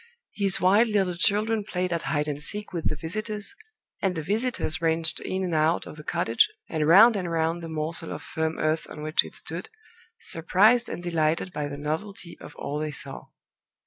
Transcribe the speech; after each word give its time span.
His 0.33 0.59
wild 0.59 0.87
little 0.87 1.13
children 1.13 1.63
played 1.63 1.93
at 1.93 2.01
hide 2.09 2.27
and 2.27 2.41
seek 2.41 2.73
with 2.73 2.89
the 2.89 2.95
visitors; 2.95 3.53
and 4.01 4.15
the 4.15 4.23
visitors 4.23 4.81
ranged 4.81 5.19
in 5.19 5.43
and 5.43 5.53
out 5.53 5.85
of 5.85 5.95
the 5.95 6.03
cottage, 6.03 6.49
and 6.67 6.87
round 6.87 7.15
and 7.15 7.29
round 7.29 7.61
the 7.61 7.69
morsel 7.69 8.11
of 8.11 8.23
firm 8.23 8.57
earth 8.57 8.89
on 8.89 9.03
which 9.03 9.23
it 9.23 9.35
stood, 9.35 9.69
surprised 10.19 10.89
and 10.89 11.03
delighted 11.03 11.53
by 11.53 11.67
the 11.67 11.77
novelty 11.77 12.35
of 12.39 12.55
all 12.55 12.79
they 12.79 12.89
saw. 12.89 13.27